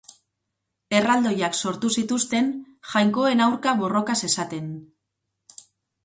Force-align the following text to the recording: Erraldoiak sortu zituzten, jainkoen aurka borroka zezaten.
Erraldoiak 0.99 1.57
sortu 1.57 1.91
zituzten, 2.01 2.49
jainkoen 2.93 3.43
aurka 3.49 3.75
borroka 3.83 4.15
zezaten. 4.25 4.73